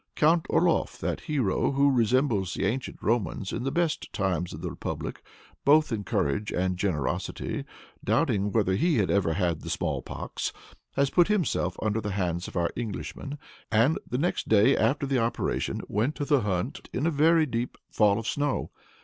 Count 0.15 0.47
Orlof, 0.49 0.97
that 0.97 1.19
hero 1.29 1.73
who 1.73 1.91
resembles 1.91 2.55
the 2.55 2.65
ancient 2.65 2.99
Romans 3.03 3.53
in 3.53 3.61
the 3.61 3.71
best 3.71 4.11
times 4.11 4.51
of 4.51 4.61
the 4.61 4.71
republic, 4.71 5.21
both 5.63 5.91
in 5.91 6.03
courage 6.03 6.51
and 6.51 6.75
generosity, 6.75 7.65
doubting 8.03 8.51
whether 8.51 8.73
he 8.73 8.97
had 8.97 9.11
ever 9.11 9.33
had 9.33 9.61
the 9.61 9.69
small 9.69 10.01
pox, 10.01 10.51
has 10.93 11.11
put 11.11 11.27
himself 11.27 11.77
under 11.83 12.01
the 12.01 12.13
hands 12.13 12.47
of 12.47 12.57
our 12.57 12.71
Englishman, 12.75 13.37
and, 13.71 13.99
the 14.09 14.17
next 14.17 14.49
day 14.49 14.75
after 14.75 15.05
the 15.05 15.19
operation, 15.19 15.81
went 15.87 16.15
to 16.15 16.25
the 16.25 16.41
hunt 16.41 16.89
in 16.91 17.05
a 17.05 17.11
very 17.11 17.45
deep 17.45 17.77
fall 17.91 18.17
of 18.17 18.25
snow. 18.25 18.71